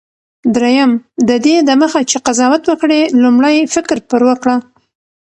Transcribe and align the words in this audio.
دریم: 0.55 0.91
ددې 1.29 1.55
دمخه 1.69 1.99
چي 2.09 2.17
قضاوت 2.25 2.63
وکړې، 2.67 3.01
لومړی 3.23 3.57
فکر 3.75 3.97
پر 4.09 4.21
وکړه. 4.29 4.55